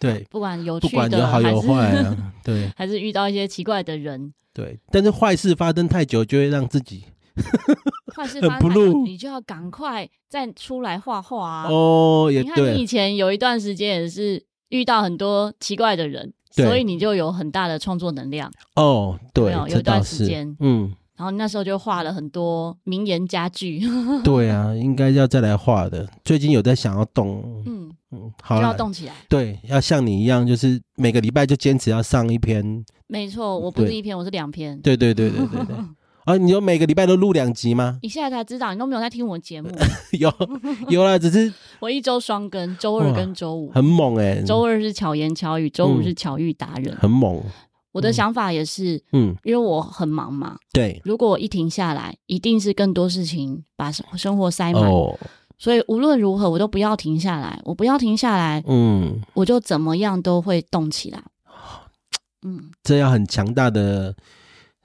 [0.01, 4.33] 对，不管有趣的，不管有好有坏啊，对， 还是遇到一些奇怪的人。
[4.53, 7.05] 对，但是坏事发生太久，就会让自己。
[8.17, 11.69] 坏事发生，你就要赶快再出来画画啊！
[11.69, 12.49] 哦，也对。
[12.49, 18.51] 你看，你以前有一段时间也是遇到很多奇怪的人，所以你就有很大的创作能量。
[18.75, 23.81] 哦，对，有，有一段时间，嗯，然后那时候就画了很多名言佳句。
[24.25, 26.09] 对啊，应该要再来画的。
[26.25, 29.15] 最近有在想要动，嗯嗯，好，就要动起来。
[29.29, 32.85] 对，要像你一样，就是每个礼拜就坚持要上一篇。
[33.07, 34.79] 没错，我不是一篇，我是两篇。
[34.81, 35.77] 对对对对对对。
[36.29, 37.99] 啊，你有每个礼拜都录两集吗？
[38.03, 39.71] 你现在才知道，你都没有在听我节目。
[40.13, 40.31] 有
[40.91, 44.43] 有啦，只是 我一周双更，周二跟周五很猛哎、欸。
[44.45, 47.43] 周二是巧言巧语，周五是巧遇达人，很猛。
[47.93, 50.59] 我的想法也是，嗯，因为我很忙嘛。
[50.71, 54.83] 对，如果我一停下来，一定是更多事情把生活塞满。
[54.83, 55.19] 哦，
[55.57, 57.59] 所以无论如何，我都不要停下来。
[57.65, 61.23] 我不要停下来，嗯，我就怎么样都会动起来。
[62.43, 64.15] 嗯，这要很强大的。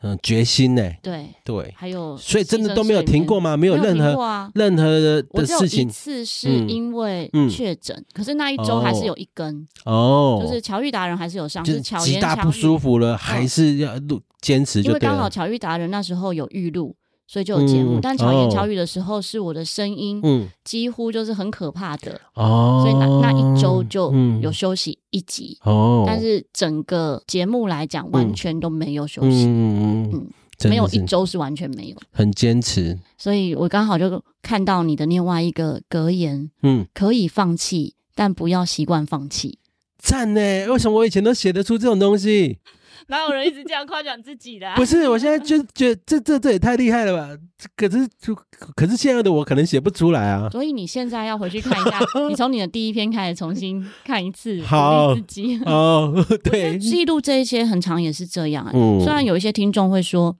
[0.03, 0.99] 嗯，决心呢、欸？
[1.01, 3.55] 对对，还有，所以真的都没有停过吗？
[3.55, 5.87] 没有任何、啊、任何的的事情。
[5.87, 16.93] 一次是因为确诊、嗯，可是那一周还是有一根哦，就是乔玉达人还是有上，就是巧极大不舒服了，还是要录坚持就为刚好乔玉达人那时候有预录。
[17.33, 22.21] 所以就有节目，嗯、但巧言巧语的时候，是我的声音，嗯，几乎就是很可怕的。
[22.35, 22.83] 哦。
[22.83, 25.57] 所以那那一周就有休息一集。
[25.63, 32.99] 哦，但是整个节目来讲，完全都没有休息，嗯嗯嗯，没有一周是完全没有，很坚持。
[33.17, 39.57] 所以我刚好就看到你的另外一个格言，嗯，可以放弃，但不要习惯放弃。
[39.97, 40.67] 赞呢？
[40.67, 42.59] 为什么我以前都写得出这种东西？
[43.07, 44.73] 哪有人一直这样夸奖自己的？
[44.75, 47.41] 不是，我现在就觉得这这这也太厉害了吧？
[47.75, 48.35] 可是就
[48.75, 50.49] 可是现在的我可能写不出来啊。
[50.49, 56.13] 所以你现在要回去看一下，你从你的第一篇开始重新看一次， 好鼓励自己 哦。
[56.43, 58.69] 对，记录这一些很长也是这样。
[58.73, 60.37] 嗯，虽然有一些听众会说，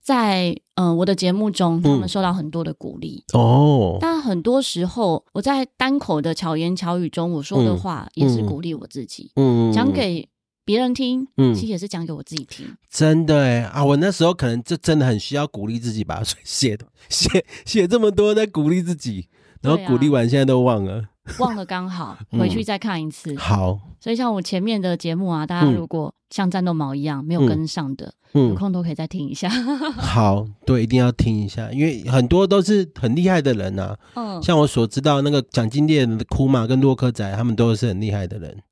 [0.00, 10.28] 在嗯、呃、我的节目中，他们受到很多的鼓励、嗯、哦，但很多时候我在单口的巧言巧语中，我说的话也是鼓励我自己，嗯，讲给。
[10.64, 12.66] 别人听，嗯，其实也是讲给我自己听。
[12.90, 19.28] 真的哎啊，我那时候可能就真的很需要鼓励自己吧， 所以写的写写这么多在鼓励自己，
[19.60, 21.02] 然后鼓励完现在都忘了，
[21.38, 23.32] 忘了刚好 回去再看一次。
[23.32, 29.48] 嗯、好，所以像我前面的节目啊，大家如果像战斗毛一样没有跟上的，嗯，有空都可以再听一下。
[29.98, 33.98] 好，对，一定要听一下，因为很多都是很厉害的人呐、啊。
[34.14, 38.62] 嗯，像我所知道那个蒋金猎的库马跟洛克仔，他们都是很厉害的人。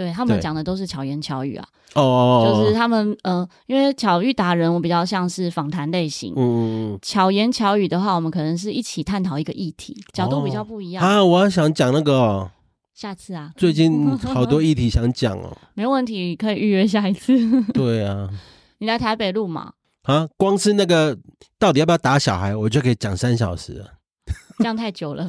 [0.00, 11.22] 对，他们讲的都是巧言巧语啊，哦，就是他们呃，因为巧遇达人，我比较像是访谈类型，嗯，巧言巧语的话，我们可能是一起探讨一个议题，角度比较不一样、哦、啊。
[11.22, 12.50] 我要想讲那个、哦，
[12.94, 17.36] 下次啊，最近 好多议题想讲哦，没问题，可以预约下一次。
[17.74, 18.30] 对啊，
[18.78, 19.72] 你来台北录嘛？
[20.04, 21.18] 啊，光是那个
[21.58, 23.86] 到底要不要打小孩，我就可以讲三小时了。
[24.60, 25.28] 这样太久了，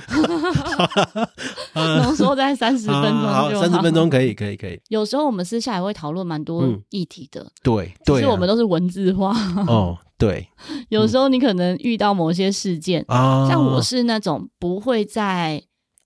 [1.73, 3.61] 浓缩在三十分钟就好。
[3.61, 4.79] 三十分钟可以，可以，可以。
[4.89, 9.33] 有时候我们私下也会讨论蛮多议题的，嗯、对，对、啊，其实我们都是文字化。
[9.67, 10.47] 哦，对。
[10.89, 15.63] 有时候你可能遇到某些事件，嗯、像我是那种不会在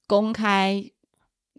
[0.08, 0.84] 公开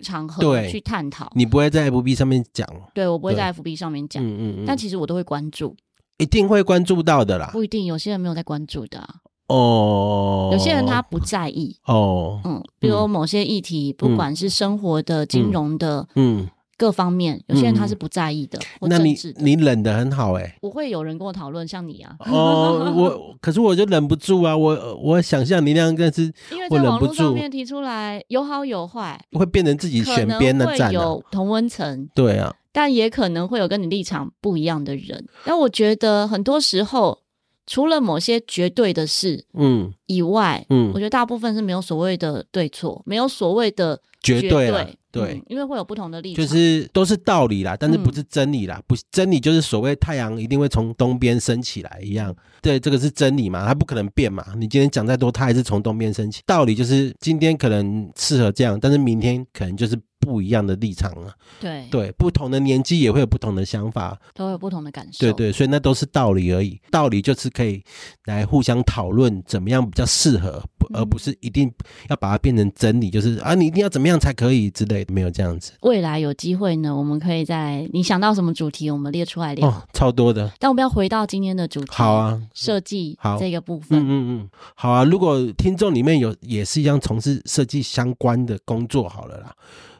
[0.02, 5.74] 场合去探讨，你不会在 FB 上面讲，对，我不会在 FB 上面讲，嗯嗯，但其实我都会关注，
[6.18, 7.50] 一定会关注到的啦。
[7.52, 9.16] 不一定，有些人没有在关注的、啊。
[9.48, 11.76] 哦，有些人他不在意。
[11.86, 18.58] 哦，嗯，比如某些议题，不管是生活的、金融的，嗯，各方面，有些人他是不在意的。
[18.80, 22.16] 那你你忍的很好哎，我会有人跟我讨论像你啊。
[22.26, 35.24] 哦，我 可是我就忍不住啊，我我想象你那样，但是因为在网络上面提出来有好有坏，会变成自己选边的站，有同温层，对啊，但也可能会有跟你立场不一样的人。
[35.44, 37.18] 但我觉得很多时候。
[37.66, 59.98] 除了某些绝对的事，嗯，以外，嗯，我觉得大部分是没有所谓的对错，没有所谓的绝对，绝对对，对，嗯，因为会有不同的立场，就是都是道理啦，但是不是真理啦，嗯，不，真理就是所谓太阳一定会从东边升起来一样，对，这个是真理嘛，它不可能变嘛，你今天讲再多，它还是从东边升起，道理就是今天可能适合这样，但是明天可能就是。
[60.26, 66.80] 不一样的立场啊，对对，不同的年纪也会有不同的想法，都有不同的感受，对对，所以那都是道理而已。
[66.90, 67.80] 道理就是可以
[68.24, 70.60] 来互相讨论怎么样比较适合，
[70.92, 71.72] 而不是一定
[72.08, 75.72] 要把它变成真理，就是啊，你一定要怎么样才可以之类的，没有这样子。
[75.82, 79.68] 未来有机会呢，我们可以在你想到什么主题，我们列出来聊。
[79.68, 80.50] 哦，超多的。
[80.58, 85.04] 但我们要回到今天的主题，好啊，设计好这个部分，嗯嗯嗯，好啊。
[85.04, 89.54] 如果听众里面有也是一样从事设计相关的工作，好了啦。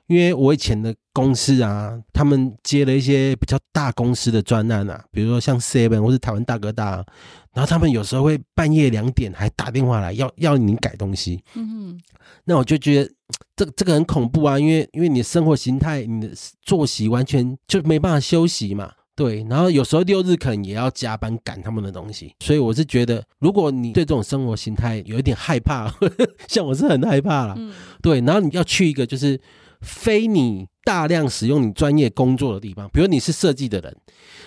[0.07, 7.05] 因为我以前的公司啊，他们接了一些比较大公司的专案啊，比如说像 Seven 或是台湾大哥大，
[7.53, 11.43] 然后他们有时候会半夜两点还打电话来要要你改东西。
[11.55, 12.01] 嗯哼，
[12.45, 13.11] 那我就觉得
[13.57, 18.93] 这个这个很恐怖啊，因为因为你的生活形态、你的作息完全就没办法休息嘛。
[19.17, 27.55] 对，然后有时候六日可能也要加班赶他们的东西，所以我是觉得，如果你对这种生活形态有一点害怕，呵 呵像我是很害怕啦。
[27.57, 29.41] 嗯，对，然后你要去一个就是。
[29.81, 33.97] 非你大量使用你专业工作的地方，比如你是设计的人，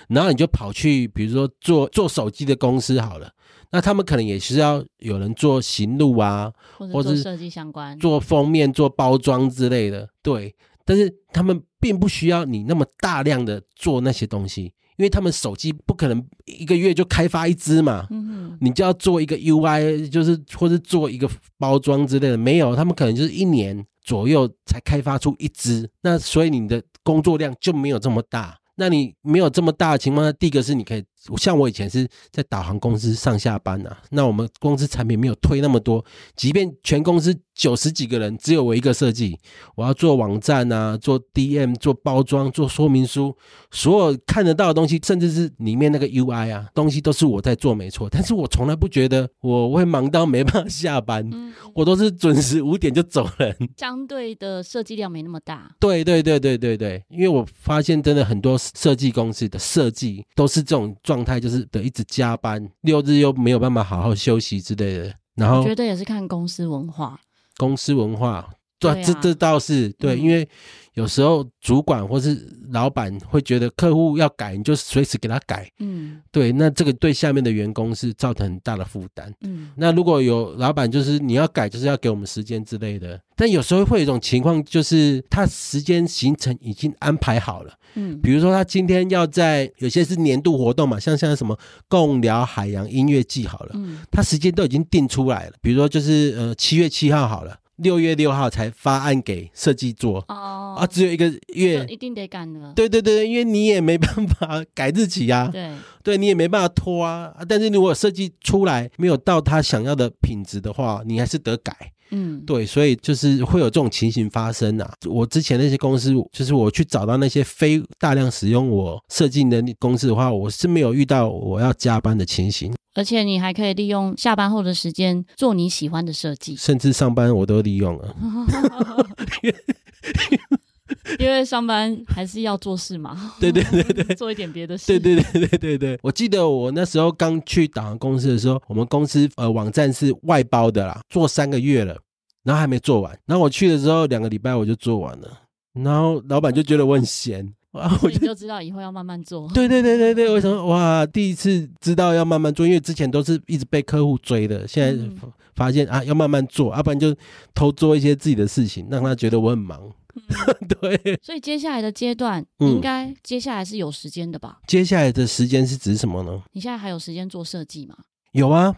[0.07, 3.31] 然后你就跑去，比如说做做手机的公司好了，
[3.71, 10.55] 那他们可能也需要有人做行路啊，或者设计相关，做封面、做包装之类的，对。
[10.85, 14.63] 但是他们并不需要你那么大量的做那些东西，
[14.97, 23.85] 因为他们手机不可能一个月就开发一支嘛，嗯，你就要做一个 UI，就是或者做一个包装之类的，没有，他们可能就是一年。
[24.09, 28.57] 左右才开发出一支，那所以你的工作量就没有这么大。
[28.75, 31.05] 那你没有这么大的情况下，第一个是你可以。
[31.37, 36.03] 像我以前是在导航公司上下班啊，那我们公司产品没有推那么多，
[36.35, 39.37] 即便全公司九十几个人，只有我一个设计，
[39.75, 43.35] 我要做网站啊，做 DM，做包装，做说明书，
[43.69, 48.07] 所有看得到的东西，甚至是里面那个 UI 啊，东西都是我在做，没错。
[48.09, 53.53] 但是我从来不觉得我会忙到没办法下班，嗯、我都是准时五点就走人。
[53.75, 55.69] 相对的设计量没那么大。
[55.81, 60.95] 对对对对对对，因为我发现真的很多设计公司的设计都是这种。
[61.09, 65.11] 状态就是得一直加班，六日又没有办法好好休息之类的。
[65.33, 67.19] 然后我觉得也是看公司文化，
[67.57, 68.47] 公司文化
[68.79, 70.47] 对，这这倒是对，嗯、因为。
[70.95, 72.37] 有时候主管或是
[72.71, 75.71] 老板会觉得客户要改，你就随时给他改。
[75.79, 79.33] 嗯，对，那这个对下面的员工是造成很大的负担。
[79.41, 83.17] 嗯，那如果有老板就是你要改，就是要给我们时间之类的。
[83.37, 87.73] 但有时候会有一种情况，就是他时间行程已经安排好了。
[87.93, 95.53] 嗯，比如说他今天要在有些是年度活动嘛，像像什么共聊海洋音乐季好了，嗯，他时间都已经定出来了。
[95.61, 97.55] 比如说就是呃七月七号好了。
[97.81, 102.73] 六月六号才发案给设计做哦，啊，只有一个月，一定得赶了。
[102.75, 105.71] 对对对，因为你也没办法 改日期啊，对，
[106.03, 107.33] 对你也没办法拖啊。
[107.47, 111.93] 但是如果设计出来没有到他想要的品质的话，你还是得改。
[112.11, 114.91] 嗯，对，所以就是会有这种情形发生啊。
[115.07, 122.73] 我之前那些公司，就是我去找到那些非大量使用我设计能力公司的话，我是没有遇到我要加班的情形。
[122.95, 128.15] 而且你还可以利用下班后的时间做你喜欢的设计，甚至上班我都利用了。
[131.19, 133.33] 因为上班还是要做事嘛。
[133.39, 134.87] 对对对对， 做一点别的事。
[134.87, 141.97] 对对对对对对，我记得我那时候刚去导航公司的时候，我们公司呃网站是外包的啦，做三个月了，
[142.43, 143.17] 然后还没做完。
[143.25, 145.39] 然后我去的时候，两个礼拜我就做完了，
[145.73, 147.53] 然后老板就觉得我很闲。
[147.71, 149.47] 啊，我就，就知道以后要慢慢做。
[149.53, 151.05] 对对对对对，为什么哇？
[151.05, 155.07] 第一次知道要慢慢做，因为之前都是一直被客户追的，现在
[155.55, 157.15] 发现啊，要慢慢做，要不然就
[157.53, 159.79] 偷做一些自己的事情，让他觉得我很忙。
[160.15, 164.59] 嗯、 对，所以接下来的阶段，应该接下来是有时间的吧？
[164.67, 166.41] 接下来的时间是指什么呢？
[166.51, 167.95] 你现在还有时间做设计吗？
[168.31, 168.75] 有啊。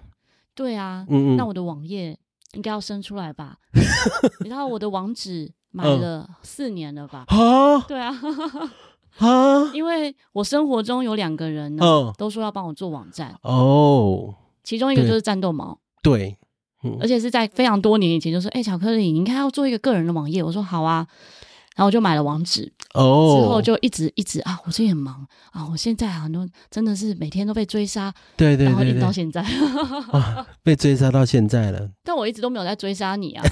[0.54, 2.18] 对啊，嗯嗯，那我的网页
[2.54, 3.58] 应该要生出来吧？
[4.42, 5.54] 你知道我的网址。
[5.74, 7.24] 买了四年了吧？
[7.30, 8.14] 啊，对啊，
[9.20, 16.38] 啊， 因为我生活中有两个人呢，嗯、都说要帮我做网站哦，其中一个就是战斗毛，对，
[16.84, 21.06] 嗯、而且是在非常多年以前就说，哎、欸，巧克力，你应该要做一个个人的网页，我说好啊，
[21.76, 29.42] 然后我就买了网址，哦，之后就一直一直啊，我最近很忙啊，我现在很多真的是每天都被追杀，对对对，对，然后一直到现在，
[30.12, 33.44] 啊，被追杀到现在了， 但我一直都没有在追杀你啊。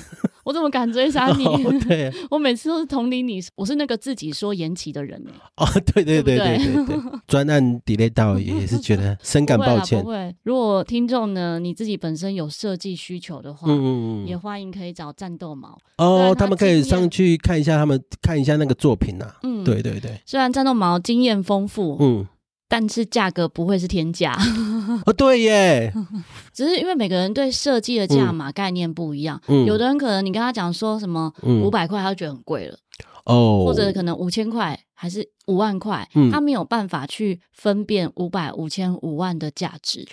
[0.50, 1.46] 我怎么敢追杀你？
[1.46, 5.24] 哦、对， 我每次都是同理你，我是那个自己说延期的人
[5.58, 6.96] 哦，对对对对对对，
[7.28, 10.02] 专案 delay 到也是觉得 深感抱歉。
[10.02, 19.36] 不会，不会，如果听众呢，你自己本身有设计需求的话，嗯嗯也欢迎可以找战斗毛哦，他，他们可以上去看一下，他们看一下那个作品呐、啊。
[19.44, 20.20] 嗯，对对对。
[20.26, 22.26] 虽然战斗毛经验丰富，嗯。
[22.70, 24.38] 但是价格不会是天价。
[25.06, 25.92] 哦，对耶，
[26.54, 32.78] 只是因为每个人对设计的价码概念不一样，嗯、有的人可能你跟他讲说什么五百块，他就觉得很贵了
[33.26, 40.08] 哦，或者可能五千块还是五万块，嗯、他没有办法去分辨五百、五千、五万的价值。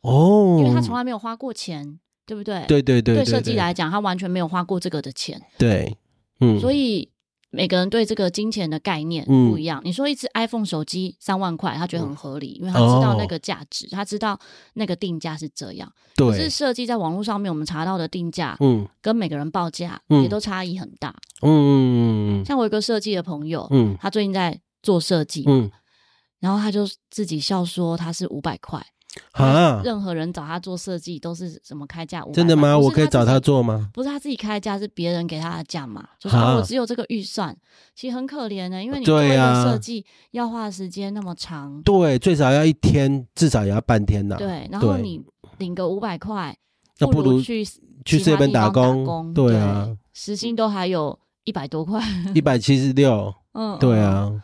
[0.00, 2.64] 哦，因为他从来没有花过钱，对不对？
[2.66, 5.96] 对对对，对，对设计来讲，他完全没有花过这个的钱，对，
[6.40, 7.10] 嗯，所以。
[7.50, 9.80] 每个人对这个金钱的概念不一样。
[9.80, 14.38] 嗯、你说一只 iPhone 手机三万块，他觉得很合理，嗯、因为他知道那个价值，哦、他知道
[14.74, 15.90] 那个定价是这样。
[16.14, 16.28] 对。
[16.28, 21.14] 可是设计在网络上面，我们查到的定价，嗯，跟每个人报价也都差异很大。
[21.42, 22.44] 嗯。
[22.44, 25.70] 像我有个设计的朋友，嗯，他最近在做设计，嗯，
[26.40, 28.84] 然后他就自己笑说他是五百块。
[29.32, 29.80] 啊！
[29.84, 32.24] 任何人找他做设计都是什么开价？
[32.32, 32.78] 真的吗？
[32.78, 33.90] 我可以找他做吗？
[33.92, 36.06] 不是他自己开价，是别人给他的价嘛？
[36.18, 37.56] 就是我只有这个预算，
[37.94, 44.36] 其实很可怜的，因为你做一个设计要花时间那么长，对，最少要一天，至少也要半天呐。
[44.36, 45.22] 对，然后你
[45.58, 46.56] 领个五百块，
[46.98, 47.64] 那不如去
[48.04, 49.32] 去这边打工。
[49.34, 52.02] 对啊，时薪都还有一百多块，
[52.34, 53.34] 一百七十六。
[53.54, 54.40] 嗯，对啊，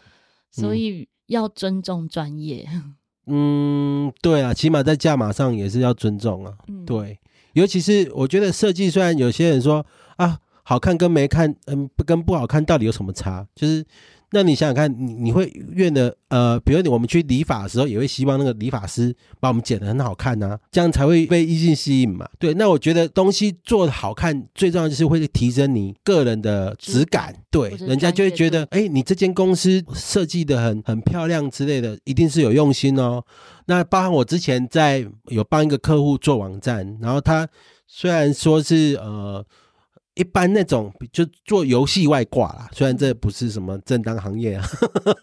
[0.50, 2.68] 所以要尊重专业。
[2.72, 2.94] 嗯，
[4.22, 6.52] 对啊，起码在价码上也是要尊重啊。
[6.68, 7.18] 嗯、对，
[7.52, 9.84] 尤其是我觉得设计，虽然有些人说
[10.16, 13.46] 啊，好看跟没看，嗯，不跟不好看到底有什么差？
[13.54, 13.84] 就是。
[14.34, 22.28] 那你想想看，你你会愿的呃，比如你我们去理发的时候，也会希望那个理发师把我们剪得很好看呐、啊，这样才会被异性吸引嘛。
[22.36, 27.32] 对，那我觉得东西做的好看，最重要就是会提升你个人的质感。
[27.48, 33.22] 对，人家就会觉得，哎，你这间公司设计得很很漂亮之类的，一定是有用心哦。
[33.66, 37.48] 那包含我之前在有帮一个客户做网站，然后他
[37.86, 39.46] 虽然说是呃。
[40.14, 44.64] 一般那种就做游戏外挂啦，虽然这不是什么正当行业啊，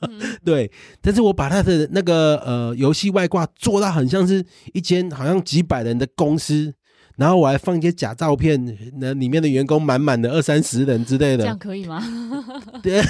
[0.09, 0.69] 嗯、 对，
[1.01, 6.73] 但是我把他的那个呃游戏外挂做到很像是一间好像几百人的公司，
[7.17, 12.03] 然后我还放一些假照片，那里面的员工满满的二三十人之类的，这样可以吗？
[12.83, 13.01] 对。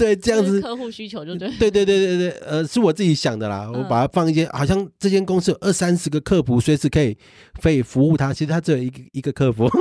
[0.00, 1.48] 对，这样子客户需求就对。
[1.58, 3.70] 对对对对对，呃，是我自己想的啦。
[3.70, 7.14] 我把它放一些，好像这间公司有二三十个客服，随时可以
[7.60, 8.32] 可以服务他。
[8.32, 9.68] 其实他只有一个一个客服。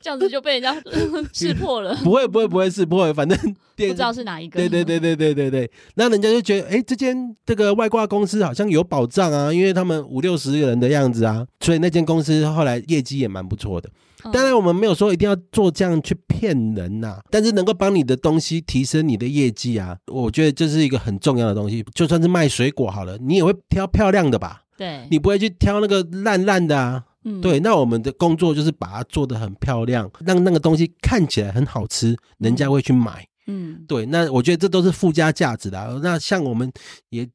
[0.00, 0.74] 这样子就被人家
[1.32, 1.94] 识破了。
[2.02, 3.38] 不会不会不会识破，反正
[3.76, 4.58] 不知道是哪一个。
[4.58, 13.88] 对对对对对对对，那人家就觉得，哎，这间这个外挂公司好像有保障啊，因为他们五六十个人的样子啊，所以那间公司后来业绩也蛮不错的。
[14.30, 21.84] 当然，我们没有说一定要做这样去骗人呐，但是能够帮你的东西提升你的业绩啊，我觉得这是一个很重要的东西。
[21.94, 24.62] 就算是卖水果好了，你也会挑漂亮的吧？
[24.76, 27.04] 对，你不会去挑那个烂烂的啊。
[27.24, 33.24] 嗯，对，那我们的工作就是把它做得很漂亮，让那个东西看起来很好吃，人家会去买。
[33.46, 35.98] 嗯，对，那我觉得这都是附加价值的啊。
[36.02, 36.72] 那像我们
[37.10, 37.28] 也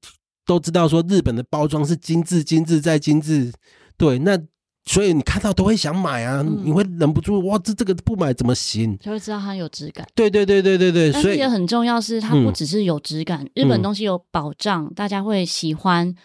[0.45, 3.51] 都知道说，日本的包装是精致、精致再精致。
[3.97, 4.37] 对，那
[4.87, 8.97] 所以你看到都会想买啊，你会忍不住哇，这这个不买怎么行？
[8.99, 10.07] 就会知道它有质感。
[10.15, 16.15] 对对对对对对，所以也很重要是它不只是有质感，日本东西有保障，大家会喜欢。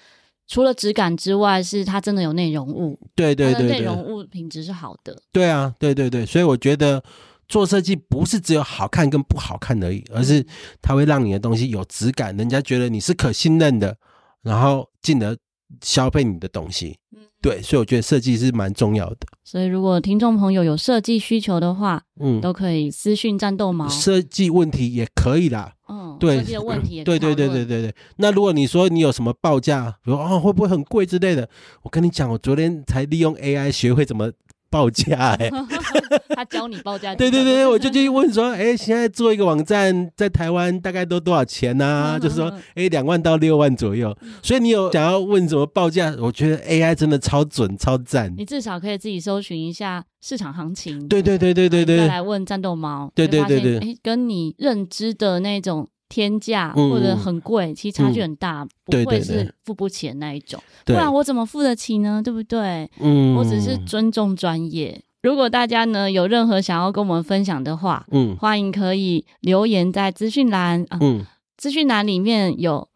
[0.46, 2.98] 除了质感之外，是它真的有内容物。
[3.14, 5.16] 对对对，内容物品质是好的。
[5.32, 7.02] 对啊，对对对，所以我觉得
[7.48, 10.44] 做设计不是只有好看跟不好看而已，而是
[10.82, 13.96] 它会让你的东西有质感，人家觉得你是可信任的，
[14.42, 15.34] 然后进而
[15.80, 16.98] 消费你的东西。
[17.42, 19.16] 对，所以我觉得设计是蛮重要的。
[19.42, 23.88] 所以如果听众朋友有设计需求的话，嗯，都可以私讯战斗毛。
[23.88, 25.72] 设计问题也可以啦。
[25.88, 27.18] 嗯，对，设计的问题也可以。
[27.18, 27.94] 对对对对对对。
[28.16, 31.48] 那如果你说你有什么报价，比如哦会不会很贵之类的，
[31.82, 34.30] 我跟你讲，我昨天才利用 AI 学会怎么。
[34.72, 35.50] 报价哎，
[36.34, 37.14] 他教你报价。
[37.14, 42.18] 对对对，我就去问说，哎，现在做一个网站在台湾大概都多少钱呢？
[42.18, 44.16] 就是说，哎，两万到六万左右。
[44.42, 46.14] 所以你有想要问什么报价？
[46.18, 48.32] 我觉得 AI 真的超准超赞。
[48.34, 51.06] 你至少可以自己搜寻一下市场行情。
[51.06, 51.98] 对对对对对对。
[51.98, 53.12] 再来问战斗猫。
[53.14, 53.78] 对对对对。
[53.78, 55.86] 哎，跟你认知的那种。
[56.12, 60.62] 天价或者很贵，其实差距很大，不会是付不起的那一种。
[60.84, 62.20] 不然我怎么付得起呢？
[62.22, 62.90] 对不对？
[63.00, 65.02] 嗯，我只是尊重专业。
[65.22, 71.24] 如果大家呢有任何想要跟我们分享的话，嗯，欢迎可以留言在资讯栏啊，嗯，
[71.56, 72.88] 资讯栏里面有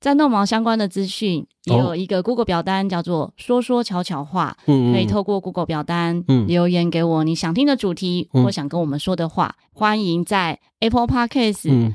[0.00, 9.54] 战斗毛相关的资讯，也有一个 Google 表单叫做说说悄悄话，嗯，可以透过 Google 表单留言给我你想听的主题或想跟我们说的话。
[9.74, 11.92] 欢迎在 Apple Podcast。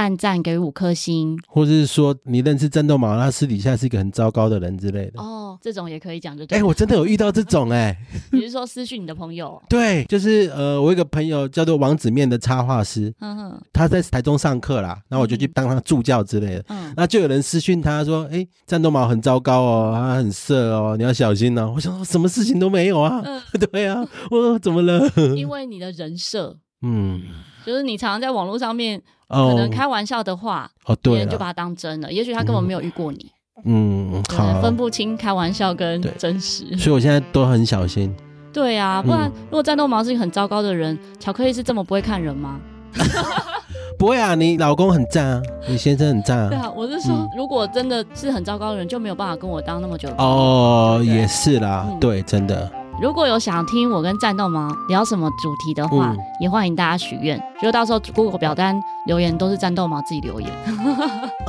[0.00, 5.20] 按赞给五颗星，或者是说你认识战斗马，他私底下是一个很糟糕的人之类的。
[5.20, 6.56] 哦，这种也可以讲，就对。
[6.56, 7.98] 哎，我真的有遇到这种哎、欸。
[8.32, 9.60] 你是说私讯你的朋友？
[9.68, 16.64] 对，就是呃，我一个朋友叫做王子面的插画师，嗯哼，他在台中上课啦，然后我就去当他助教之类的。
[16.70, 23.20] 嗯，那就有人私讯他说：“哎，战斗马很糟糕哦，他很色哦，你要小心哦。”我想说什么事情都没有啊。
[23.22, 23.38] 嗯，
[23.70, 25.06] 对啊，我说怎么了？
[25.36, 27.20] 因为你的人设，嗯，
[27.66, 29.02] 就是你常常在网络上面。
[29.30, 32.12] 可能开玩笑的话，哦，别人就把他当真了。
[32.12, 33.30] 也许他根本没有遇过你，
[33.64, 36.64] 嗯，好，分不清开玩笑跟真实。
[36.76, 38.14] 所以我现在都很小心。
[38.52, 42.60] 对啊，不然如果战斗毛是一个很糟糕的人，巧克力是这么不会看人吗？
[43.96, 46.48] 不会啊，你老公很赞啊，你先生很赞啊。
[46.48, 50.08] 对啊，我是说，如果真的是很糟糕的人，就没有办法跟我当那么久。
[50.18, 52.68] 哦，也是啦，对，真的。
[53.00, 57.42] 如果有想听我跟战斗毛聊什么主题的话，嗯、也欢迎大家许愿。
[57.62, 60.50] 就到时候 Google 表单留言都是战斗毛自己留言，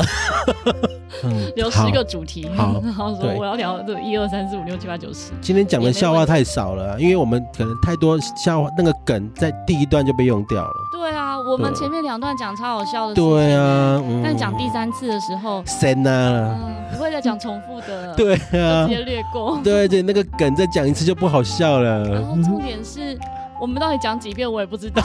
[1.56, 5.32] 留十个主题，好然后说我要聊这一二三四五六七八九十。
[5.42, 10.74] 今天讲的笑话太少了，因为我们可能太多笑话，那个梗在第一段就被用掉了。
[10.92, 16.58] 对啊，我们前面两段讲超好笑的，对啊，嗯、但讲第三次的时候，神啊，
[16.92, 19.60] 不会再讲重复的， 对啊，直接略过。
[19.64, 21.42] 对对，那个梗再讲一次就不好。
[21.44, 23.18] 笑了，然后重点是
[23.60, 25.04] 我们到底讲几遍，我也不知道。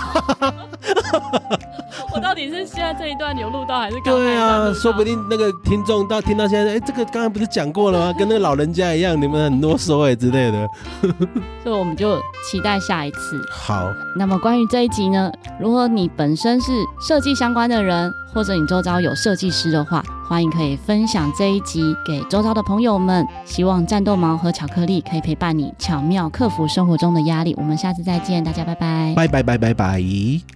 [2.15, 4.73] 我到底是现在这一段有录到，还是刚才对啊？
[4.73, 8.13] 说不定那个听众到听到现在，哎，这个刚才不是讲过了吗？
[8.19, 10.69] 跟那个老人家一样，你们很啰嗦哎之类的。
[11.63, 12.17] 所以我们就
[12.51, 13.41] 期待下一次。
[13.51, 15.31] 好，那么关于这一集呢，
[15.61, 23.27] 如果你本身是设计相关的人，或者你周遭有设计师的话，欢迎可以分享这一集给周遭的朋友们。
[23.45, 27.55] 希望战斗毛和巧克力可以陪伴你，巧妙克服生活中的压力。
[27.57, 30.56] 我们下次再见，大家拜拜，拜拜拜拜拜。